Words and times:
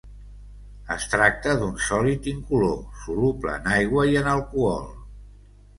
Es 0.95 1.03
tracta 1.11 1.53
d'un 1.59 1.75
sòlid 1.89 2.31
incolor, 2.33 2.75
soluble 3.05 3.55
en 3.61 3.71
aigua 3.79 4.11
i 4.15 4.21
en 4.25 4.33
alcohol. 4.37 4.91